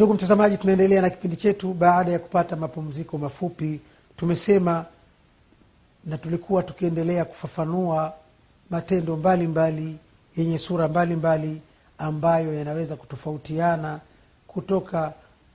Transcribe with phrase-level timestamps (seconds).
[0.00, 1.74] ndugu mtazamaji tunaendelea na kipindi chetu.
[1.74, 3.80] Baada ya kupata mapumziko mafupi
[4.16, 4.86] tumesema
[6.04, 8.12] na tulikuwa tukiendelea kufafanua
[8.70, 9.96] matendo mbalimbali mbali,
[10.36, 11.62] yenye sura mbalimbali mbali,
[11.98, 14.00] ambayo yanaweza kutofautiana
[14.46, 15.12] kutoka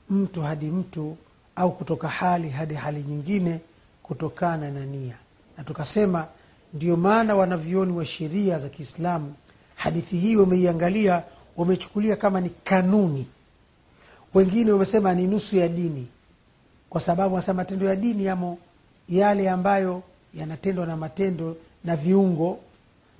[0.09, 1.17] mtu hadi mtu
[1.55, 3.59] au kutoka hali hadi hali nyingine
[4.03, 5.17] kutokana na nia.
[5.57, 6.27] Na tukasema
[6.73, 9.33] ndio maana wanavyoni wa sheria za kiislamu
[9.75, 11.23] hadithi hii wameiangalia
[11.57, 13.27] wamechukulia kama ni kanuni
[14.35, 16.07] wengine wamesema ni nusu ya dini
[16.89, 18.57] kwa sababu wanasema matendo ya dini yamo
[19.09, 22.59] yale ambayo yanatendwa na matendo na viungo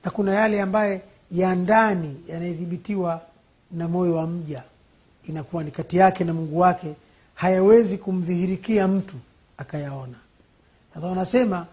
[0.06, 3.22] na kuna yale ambaye ya ndani yanayedhibitiwa
[3.72, 4.64] na moyo wa mja.
[5.30, 6.96] Inakuwa ni kati yake na mungu wake
[7.36, 9.16] hayawezi kumdhihirikia mtu
[9.58, 10.18] akayaona.
[10.94, 11.66] Sasa wanasema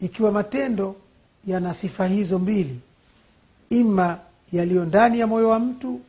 [0.00, 0.96] ikiwa matendo
[1.46, 2.80] yana sifa hizo mbili
[3.70, 4.18] ima
[4.52, 6.00] yaliyo ndani ya moyo wa mtu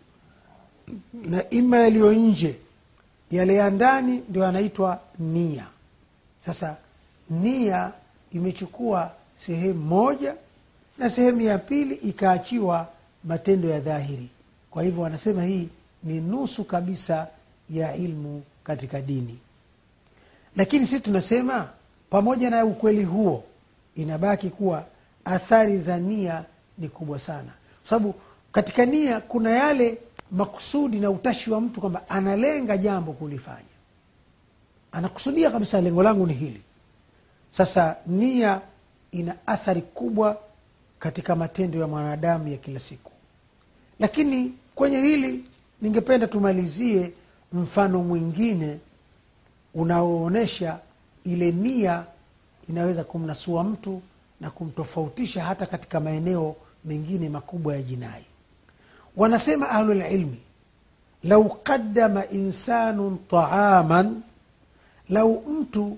[1.13, 2.59] na ima yaliyo nje
[3.31, 5.67] yale ya ndani ndio yanaitwa nia.
[6.39, 6.77] Sasa
[7.29, 7.91] nia
[8.31, 10.35] imechukua sehemu moja
[10.97, 12.87] na sehemu ya pili ikaachiwa
[13.23, 14.29] matendo ya dhahiri.
[14.71, 15.69] Kwa hivyo wanasema hii
[16.03, 17.27] ni nusu kabisa
[17.69, 19.39] ya ilmu katika dini.
[20.55, 21.69] Lakini sisi tunasema
[22.09, 23.43] pamoja na ukweli huo
[23.95, 24.85] inabaki kuwa
[25.25, 26.45] athari za nia
[26.77, 27.53] ni kubwa sana.
[27.81, 28.15] Kwa sababu
[28.51, 29.97] katika nia kuna yale
[30.31, 33.65] makusudi na utashi wa mtu kwamba analenga jambo kulifanya.
[34.91, 36.61] Anakusudia kabisa lengo langu ni hili.
[37.49, 38.61] Sasa nia
[39.11, 40.37] ina athari kubwa
[40.99, 43.11] katika matendo ya mwanadamu ya kila siku.
[43.99, 45.43] Lakini kwenye hili
[45.81, 47.11] ningependa tumalizie
[47.53, 48.79] mfano mwingine
[49.73, 50.79] unaoonyesha
[51.23, 52.05] ile nia
[52.69, 54.01] inaweza kumnasua mtu
[54.41, 58.25] na kumtofautisha hata katika maeneo mengine makubwa ya jinai
[59.17, 60.39] wanasema ahlulilmi
[61.23, 64.21] lau qadama insanun taaman
[65.09, 65.97] lau mtu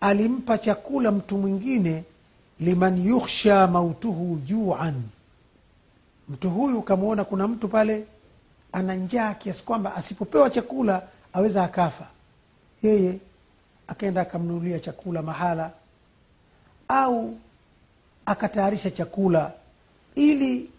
[0.00, 2.04] alimpa chakula mtu mwingine
[2.60, 5.02] liman yukhsha mautuhu juan.
[6.28, 8.04] Mtu huyu ukamwona kuna mtu pale
[8.72, 11.02] ana njaa kiasi kwamba asipopewa chakula
[11.32, 12.06] aweza akafa.
[12.82, 13.18] Yeye
[13.86, 15.70] akaenda akamnunulia chakula mahala
[16.88, 17.36] au
[18.26, 19.52] akatayarisha chakula
[20.14, 20.70] ili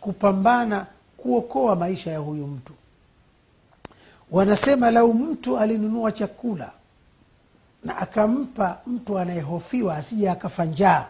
[0.00, 0.86] kupambana
[1.16, 2.72] kuokoa maisha ya huyu mtu.
[4.30, 6.72] Wanasema lau mtu alinunua chakula
[7.84, 11.08] na akampa mtu anayehofiwa asije akafa njaa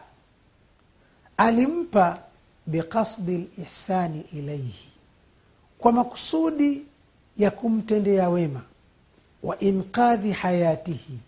[1.36, 2.19] alimpa
[2.66, 4.88] biqasdi lihsani ilaihi
[5.78, 6.86] kwa makusudi
[7.38, 8.62] ya kumtendea wema
[9.42, 11.19] wa inqadhi hayatihi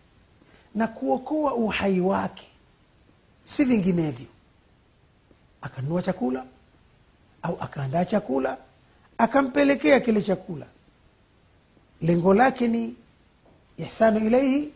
[0.75, 2.47] na kuokoa uhai wake
[3.43, 4.27] si vinginevyo.
[5.63, 6.45] Akanunua chakula
[7.43, 8.57] au akaandaa chakula
[9.19, 10.67] akampelekea kile chakula.
[12.03, 12.95] Lengo lake ni
[13.79, 14.73] ihsanu ilaihi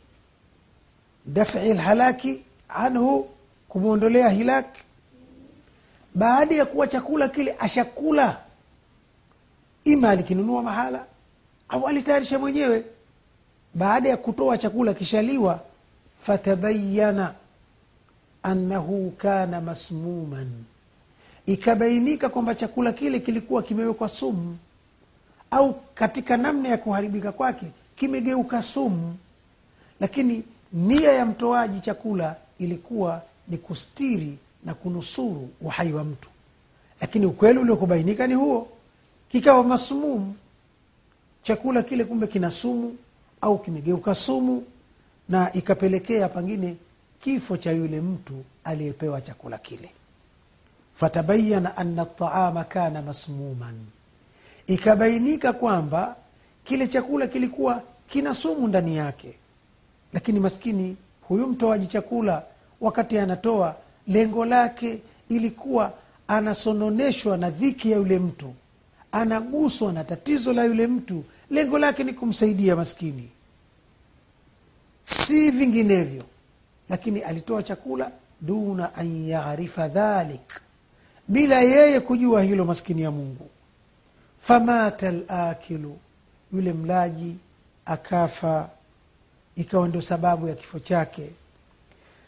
[1.27, 3.29] dafi lhalaki anhu
[3.69, 4.83] kumwondolea hilaki
[6.15, 8.41] baada ya kuwa chakula kile ashakula
[9.85, 11.07] ima alikinunua mahala
[11.69, 12.85] au alitayarisha mwenyewe.
[13.75, 15.61] Baada ya kutoa chakula kishaliwa
[16.19, 17.35] fatabayana
[18.43, 20.51] annahu kana masmuman
[21.47, 24.59] ikabainika kwamba chakula kile kilikuwa kimewekwa sumu.
[25.51, 27.67] Au katika namna ya kuharibika kwake
[27.97, 29.17] kimegeuka sumu.
[30.01, 36.29] Lakini nia ya mtoaji chakula ilikuwa ni kustiri na kunusuru uhai wa mtu.
[37.01, 38.69] Lakini ukweli uliokubainika ni huo
[39.29, 40.35] kikawa masmumu
[41.43, 42.97] chakula kile kumbe kina sumu
[43.41, 44.65] au kimegeuka sumu
[45.29, 46.77] na ikapelekea pengine
[47.21, 49.91] kifo cha yule mtu aliyepewa chakula kile
[50.97, 53.75] fatabayana ana taama kana masmuman.
[54.67, 56.17] Ikabainika kwamba
[56.65, 59.35] kile chakula kilikuwa kina sumu ndani yake.
[60.13, 60.97] Lakini maskini
[61.29, 62.43] huyu mtoaji chakula
[62.81, 65.93] wakati anatoa lengo lake ilikuwa
[66.29, 68.55] anasononeshwa na dhiki ya yule mtu.
[69.13, 71.25] Anaguswa na tatizo la yule mtu.
[71.51, 73.31] Lengo lake ni kumsaidia maskini.
[75.05, 76.25] Si vinginevyo.
[76.89, 80.61] Lakini alitoa chakula duna an yarifa dhalik
[81.29, 83.51] bila yeye kujua hilo maskini ya mungu.
[84.41, 85.99] Famata lakilu
[86.53, 87.37] yule mlaji
[87.87, 88.71] akafa
[89.57, 91.31] ikawa ndio sababu ya kifo chake.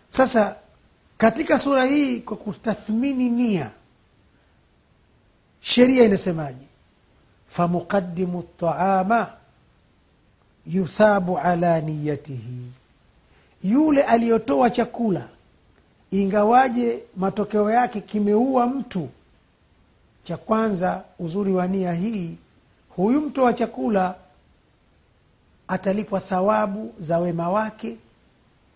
[0.08, 0.56] Sasa
[1.18, 3.70] katika sura hii kwa kutathmini nia
[5.60, 6.66] sheria inasemaje?
[7.48, 9.32] Famuqadimu taama
[10.66, 12.72] yuthabu ala niyatihi.
[13.62, 15.28] Yule aliyotoa chakula
[16.10, 19.08] ingawaje matokeo yake kimeua mtu
[20.24, 22.36] cha kwanza uzuri wa nia hii
[22.96, 24.14] huyu mtoa chakula
[25.68, 27.96] atalipwa thawabu za wema wake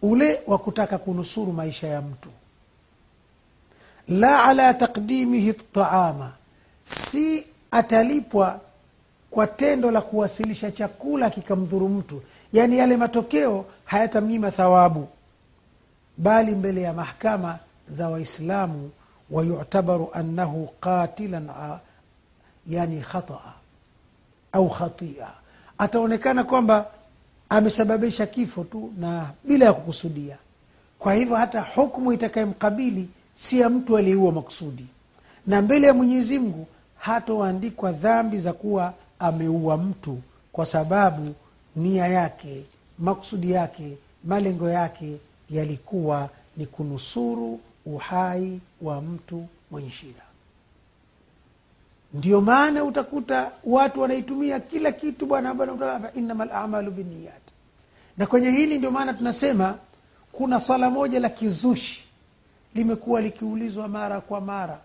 [0.02, 2.28] ule wa kutaka kunusuru maisha ya mtu.
[4.08, 6.32] La ala taqdimihi taama
[6.84, 8.60] si atalipwa
[9.30, 12.22] kwa tendo la kuwasilisha chakula kikamdhuru mtu.
[12.52, 15.08] Yaani yale matokeo hayatamnyima thawabu
[16.18, 17.58] bali mbele ya mahkama
[17.88, 18.90] za waislamu
[19.30, 21.48] wayutabaru annahu qatilan
[22.66, 23.54] yani khataa
[24.52, 25.26] au khatia.
[25.78, 26.86] Ataonekana kwamba
[27.48, 30.36] amesababisha kifo tu na bila ya kukusudia.
[30.98, 34.86] Kwa hivyo hata hukmu itakayemkabili si ya mtu aliyeua makusudi
[35.46, 36.66] na mbele ya mwenyezi mungu
[36.98, 40.18] hatoandikwa dhambi za kuwa ameua mtu
[40.52, 41.34] kwa sababu
[41.76, 42.64] nia yake
[42.98, 45.16] makusudi yake malengo yake
[45.50, 50.22] yalikuwa ni kunusuru uhai wa mtu mwenye shida.
[52.14, 57.42] Ndio maana utakuta watu wanaitumia kila kitu bwana bwana innama lamalu biniyat
[58.16, 59.78] na kwenye hili ndio maana tunasema
[60.32, 62.04] kuna swala moja la kizushi
[62.74, 64.80] limekuwa likiulizwa mara kwa mara.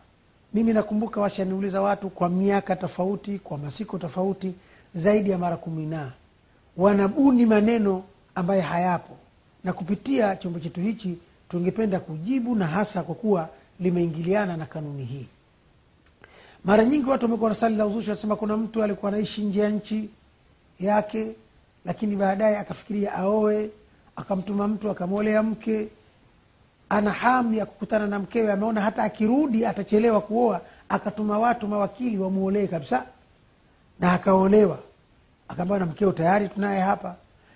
[0.53, 4.53] Mimi nakumbuka washaniuliza watu kwa miaka tofauti kwa masiko tofauti
[4.95, 6.11] zaidi ya mara kumi na.
[6.77, 8.03] Wanabuni maneno
[8.35, 9.17] ambayo hayapo
[9.65, 11.17] na kupitia chombo chetu hichi
[11.49, 15.27] tungependa kujibu na hasa kwa kuwa limeingiliana na kanuni hii.
[16.65, 19.69] Mara nyingi watu wamekuwa na swali la uzushi wanasema kuna mtu alikuwa anaishi nje ya
[19.69, 20.09] nchi
[20.79, 21.35] yake
[21.85, 23.69] lakini baadaye akafikiria aoe
[24.15, 25.87] akamtuma mtu akamwolea mke
[26.89, 32.67] ana hamu ya kukutana na mkewe ameona hata akirudi atachelewa kuoa akatuma watu mawakili wamwolee
[32.67, 33.05] kabisa
[33.99, 34.79] na akaolewa.
[35.47, 37.15] Akaambiwa na mkeo tayari tunaye hapa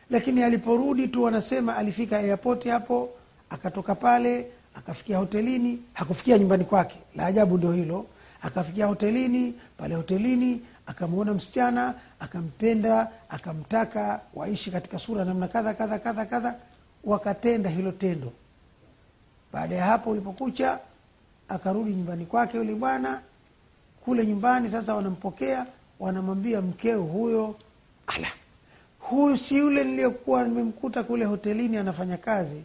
[0.10, 3.10] lakini aliporudi tu wanasema alifika airport hapo
[3.50, 7.00] akatoka pale akafikia hotelini hakufikia nyumbani kwake.
[7.16, 8.06] La ajabu ndio hilo.
[8.42, 16.26] Akafikia hotelini pale hotelini akamwona msichana akampenda akamtaka waishi katika sura namna kadha kadha kadha
[16.26, 16.56] kadha.
[17.04, 18.32] Wakatenda hilo tendo.
[19.54, 20.80] Baada ya hapo ulipokucha
[21.50, 23.22] akarudi nyumbani kwake yule bwana.
[24.06, 25.66] Kule nyumbani sasa wanampokea
[26.00, 27.56] wanamwambia mkeo huyo
[28.08, 28.28] ala
[29.10, 32.62] huyu si yule niliyokuwa nimemkuta kule hotelini anafanya kazi.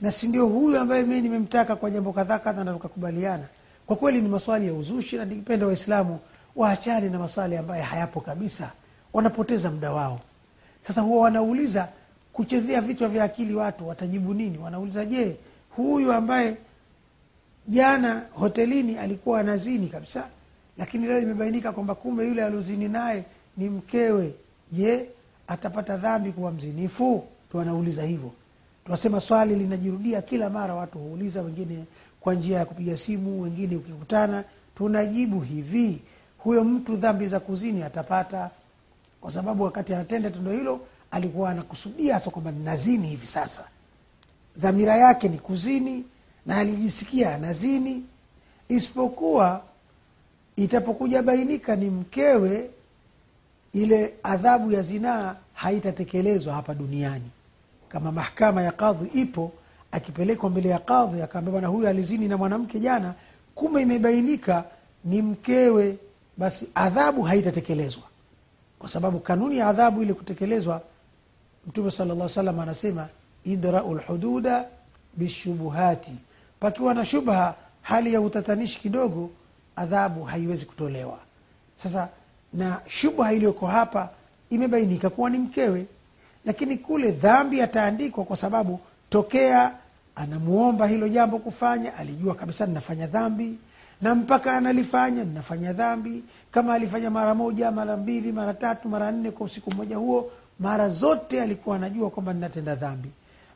[0.00, 3.44] Na si ndio huyu ambaye mii nimemtaka kwa jambo kadhaa kadha na tukakubaliana?
[3.86, 6.18] Kwa kweli ni maswali ya uzushi na nikipenda waislamu
[6.56, 8.72] waachane na maswali ambayo hayapo kabisa.
[9.12, 10.20] Wanapoteza muda wao.
[10.82, 11.88] Sasa huwa wanauliza
[12.32, 14.58] kuchezea vichwa vya akili watu watajibu nini?
[14.58, 15.36] Wanauliza je
[15.76, 16.56] huyu ambaye
[17.68, 20.28] jana hotelini alikuwa anazini kabisa
[20.78, 23.24] lakini leo imebainika kwamba kumbe yule aliozini naye
[23.56, 24.34] ni mkewe.
[24.72, 25.08] Je
[25.48, 27.24] atapata dhambi kuwa mzinifu?
[27.52, 28.32] Wanauliza hivyo.
[28.84, 31.84] Tunasema swali linajirudia kila mara watu huuliza wengine
[32.20, 34.44] kwa njia ya kupiga simu wengine ukikutana
[34.76, 36.02] tunajibu hivi
[36.38, 38.50] huyo mtu dhambi za kuzini atapata?
[39.20, 40.80] Kwa sababu wakati anatenda tendo hilo
[41.10, 43.68] alikuwa anakusudia hasa kwamba ninazini hivi sasa.
[44.56, 46.04] Dhamira yake ni kuzini
[46.46, 48.04] na alijisikia anazini.
[48.68, 49.62] Isipokuwa
[50.56, 52.70] itapokuja bainika ni mkewe
[53.72, 57.30] ile adhabu ya zinaa haitatekelezwa hapa duniani.
[57.88, 59.52] Kama mahkama ya kadhi ipo
[59.92, 63.14] akipelekwa mbele ya kadhi akaambia bwana huyu alizini na mwanamke jana
[63.54, 64.64] kumbe imebainika
[65.04, 65.98] ni mkewe.
[66.36, 68.02] Basi adhabu haitatekelezwa.
[68.78, 70.82] Kwa sababu kanuni ya adhabu ile kutekelezwa
[71.66, 73.08] mtume sala llah salam anasema
[73.44, 74.64] idrau lhududa
[75.16, 76.12] bishubuhati
[76.60, 79.30] pakiwa na shubha hali ya utatanishi kidogo
[79.76, 81.18] adhabu haiwezi kutolewa.
[81.76, 82.08] Sasa
[82.52, 84.10] na shubha iliyoko hapa
[84.50, 85.86] imebainika kuwa ni mkewe.
[86.44, 89.72] Lakini kule dhambi ataandikwa kwa sababu tokea
[90.16, 93.58] anamuomba hilo jambo kufanya alijua kabisa ninafanya dhambi.
[94.02, 96.24] Na mpaka analifanya ninafanya dhambi.
[96.50, 100.88] Kama alifanya mara moja mara mbili mara tatu mara nne kwa usiku mmoja huo mara
[100.88, 103.08] zote alikuwa anajua kwamba ninatenda dhambi.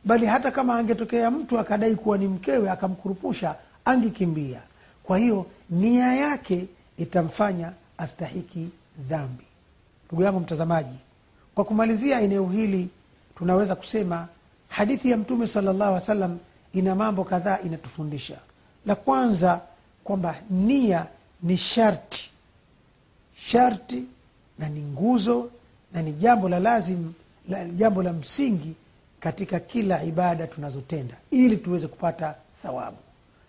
[0.04, 4.61] Bali hata kama angetokea mtu akadai kuwa ni mkewe akamkurupusha angekimbia.
[5.02, 8.68] Kwa hiyo nia yake itamfanya astahiki
[8.99, 9.44] dhambi.
[10.06, 10.96] Ndugu yangu mtazamaji
[11.54, 12.88] kwa kumalizia eneo hili
[13.38, 14.28] tunaweza kusema
[14.68, 16.38] hadithi ya mtume salllahu alih wasallam
[16.72, 18.38] ina mambo kadhaa inatufundisha.
[18.87, 19.62] La kwanza
[20.04, 21.06] kwamba nia
[21.42, 22.30] ni sharti.
[23.37, 24.04] Sharti
[24.58, 25.50] na ni nguzo
[25.92, 27.12] na ni jambo la lazim
[27.49, 28.75] la, jambo la msingi
[29.20, 32.96] katika kila ibada tunazotenda ili tuweze kupata thawabu.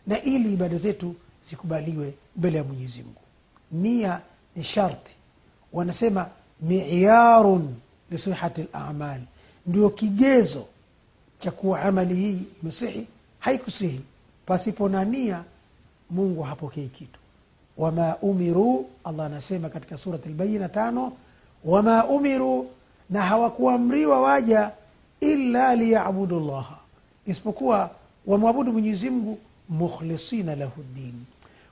[0.07, 1.15] Na ili ibada zetu
[1.50, 3.21] zikubaliwe mbele ya mwenyezi mungu.
[3.71, 4.21] Nia
[4.55, 5.15] ni sharti
[5.74, 6.30] wanasema
[6.62, 7.75] miyarun
[8.12, 9.24] lisihati lamali
[9.68, 10.65] ndio kigezo
[11.39, 13.08] cha kuwa amali hii imesihi
[13.39, 14.01] haikusihi.
[14.46, 15.44] Pasipo na nia
[16.10, 17.20] mungu hapokei kitu.
[17.77, 21.13] Wama umiru allah anasema katika surat lbayina tano
[21.65, 22.70] wama umiru
[23.10, 24.72] na hawakuamriwa waja
[25.20, 26.80] illa liyabudu llaha
[27.25, 27.92] isipokuwa
[28.25, 29.38] wamwabudu mwenyezimngu
[29.70, 31.24] mukhlisina lahu dini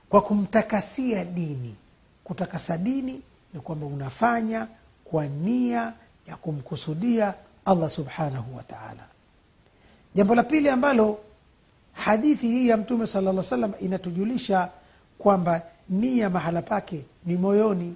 [0.08, 1.74] kwa kumtakasia dini
[2.24, 3.20] kutakasa dini
[3.54, 4.66] ni kwamba unafanya
[5.04, 5.92] kwa nia
[6.26, 9.06] ya kumkusudia allah subhanahu wa taala.
[10.14, 11.18] Jambo la pili ambalo
[11.92, 14.70] hadithi hii ya mtume sala lla salam inatujulisha
[15.18, 17.94] kwamba nia mahala pake ni moyoni.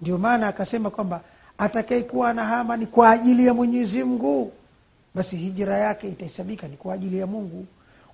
[0.00, 1.20] Ndio maana akasema kwamba
[1.58, 4.52] atakayekuwa anahama ni kwa ajili ya mwenyezi mungu.
[5.14, 7.66] Basi hijira yake itahesabika ni kwa ajili ya mungu.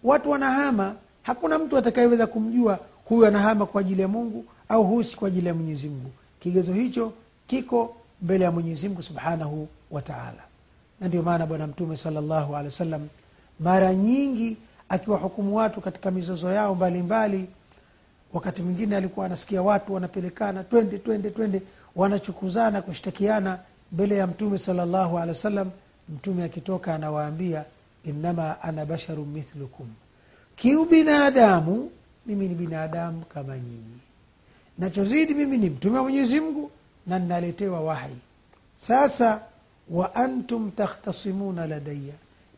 [0.04, 5.16] Watu wanahama hakuna mtu atakayeweza kumjua huyu anahama kwa ajili ya mungu au huyu si
[5.16, 6.10] kwa ajili ya mwenyezi mungu
[6.40, 7.12] kigezo hicho
[7.46, 10.42] kiko mbele ya mwenyezi mungu subhanahu wa taala.
[11.00, 13.08] Na ndio maana bwana mtume salllahu alehi wasallam
[13.60, 14.56] mara nyingi
[14.88, 17.48] akiwahukumu watu katika mizozo yao mbalimbali mbali,
[18.32, 21.62] wakati mwingine alikuwa anasikia watu wanapelekana twende twende twende
[21.96, 23.58] wanachukuzana kushtakiana
[23.92, 25.70] mbele ya mtume salllahu alehi wasallam.
[26.08, 27.64] mtume akitoka anawaambia
[28.04, 29.86] innama ana basharu mithlukum.
[30.56, 31.90] Kiubinadamu
[32.26, 33.98] mimi ni binadamu kama nyinyi
[34.78, 36.70] nachozidi mimi ni mtume wa mwenyezi mungu
[37.06, 38.16] na ninaletewa wahi.
[38.76, 39.40] Sasa
[39.90, 42.14] wa antum takhtasimuna ladaya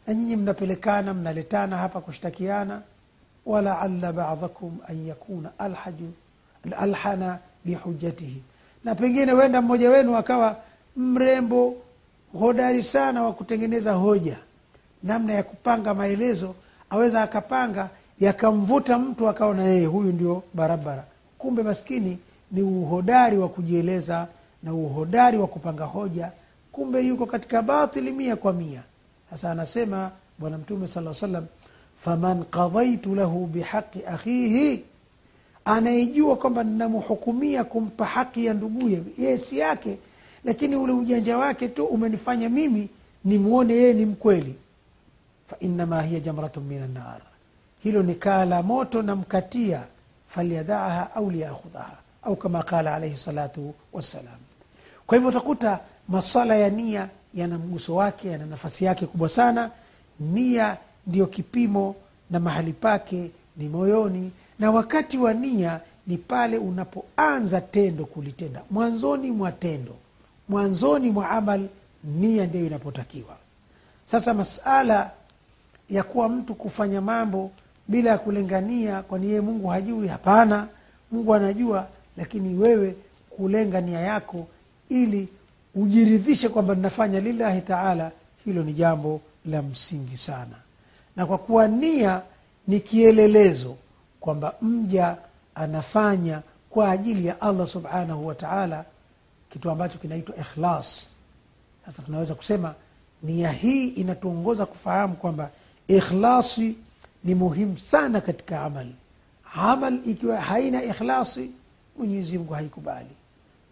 [0.06, 2.82] na nyinyi mnapelekana mnaletana hapa kushtakiana.
[3.46, 6.12] Walaala badakum an yakuna alhaju
[6.78, 8.42] alhana bihujatihi
[8.84, 10.56] na pengine wenda mmoja wenu akawa
[10.96, 11.76] mrembo
[12.38, 14.38] hodari sana wa kutengeneza hoja.
[15.02, 16.54] Namna ya kupanga maelezo
[16.90, 17.88] aweza akapanga
[18.20, 21.04] yakamvuta mtu akaona yeye huyu ndio barabara
[21.42, 22.18] kumbe maskini
[22.52, 24.28] ni uhodari wa kujieleza
[24.62, 26.32] na uhodari wa kupanga hoja
[26.72, 28.82] kumbe yuko katika batili mia kwa mia.
[29.30, 31.46] Sasa anasema bwana mtume sala salam
[32.00, 34.84] faman qadaitu lahu bihaqi akhihi
[35.64, 39.98] anayejua kwamba ninamhukumia kumpa haki ya nduguye yeye si yake
[40.44, 42.88] lakini ule ujanja wake tu umenifanya mimi
[43.24, 44.54] nimwone yeye ni mkweli.
[45.50, 47.20] Fainama hiya jamratun min annar
[47.82, 49.86] hilo ni kaa la moto namkatia
[50.34, 54.38] falyadaaha au liyakhudhaha au kama qala alaihi salatu wassalam
[55.06, 59.70] kwa hivyo utakuta maswala ya nia yana mguso wake yana nafasi yake kubwa sana.
[60.20, 61.94] nia ndiyo kipimo
[62.30, 68.62] na mahali pake ni moyoni na wakati wa nia ni pale unapoanza tendo kulitenda.
[68.70, 69.96] mwanzoni mwa tendo
[70.48, 71.68] mwanzoni mwa amal
[72.04, 73.36] nia ndiyo inapotakiwa.
[74.06, 75.10] sasa masala
[75.90, 77.50] ya kuwa mtu kufanya mambo
[77.88, 80.08] bila ya kulengania kwani yeye mungu hajui?
[80.08, 80.68] Hapana.
[81.12, 81.86] Mungu anajua
[82.16, 82.96] lakini wewe
[83.30, 84.46] kulenga nia yako
[84.88, 85.28] ili
[85.74, 88.12] ujiridhishe kwamba ninafanya lillahi taala
[88.44, 90.56] hilo ni jambo la msingi sana.
[91.16, 92.22] Na kwa kuwa nia
[92.68, 93.76] ni kielelezo
[94.20, 95.16] kwamba mja
[95.54, 98.84] anafanya kwa ajili ya allah subhanahu wa taala
[99.50, 101.12] kitu ambacho kinaitwa ikhlas.
[101.86, 102.74] Sasa tunaweza kusema
[103.22, 105.50] nia hii inatuongoza kufahamu kwamba
[105.88, 106.76] ikhlasi
[107.24, 108.94] ni muhimu sana katika amali
[109.54, 111.50] amal ikiwa haina ikhlasi
[111.98, 113.08] mwenyezimngu haikubali.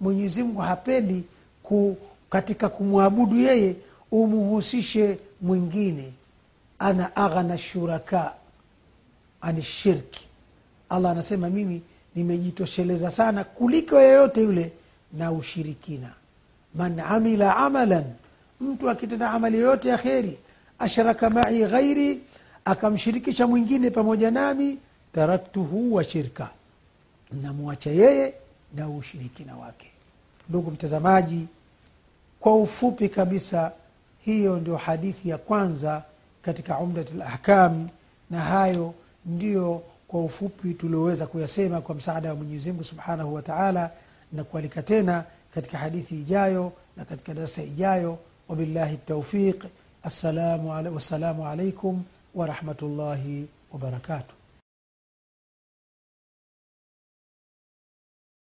[0.00, 1.24] Mwenyezimngu hapendi
[1.62, 1.96] ku,
[2.30, 3.76] katika kumwabudu yeye
[4.10, 6.12] umuhusishe mwingine.
[6.78, 8.34] Ana aghna shuraka
[9.40, 10.28] ani shirki
[10.88, 11.82] allah anasema mimi
[12.14, 14.72] nimejitosheleza sana kuliko yeyote yule
[15.12, 16.10] na ushirikina.
[16.74, 18.04] Man amila amalan
[18.60, 20.38] mtu akitenda amali yoyote ya kheri
[20.78, 22.20] ashraka mai ghairi
[22.64, 24.78] akamshirikisha mwingine pamoja nami
[25.12, 26.50] taraktuhu wa shirka.
[27.42, 28.34] Namwacha yeye
[28.74, 29.90] na ushirikina wake.
[30.48, 31.46] Ndugu mtazamaji
[32.40, 33.72] kwa ufupi kabisa
[34.24, 36.02] hiyo ndio hadithi ya kwanza
[36.42, 37.88] katika umdat lahkam
[38.30, 38.94] na hayo
[39.26, 43.90] ndiyo kwa ufupi tulioweza kuyasema kwa msaada wa mwenyezimngu subhanahu wa taala
[44.32, 45.24] na kualika tena
[45.54, 48.18] katika hadithi ijayo na katika darasa ijayo.
[48.48, 49.64] Wabillahi taufiq
[50.04, 52.02] wassalamu alaikum
[52.34, 54.39] ورحمة الله وبركاته.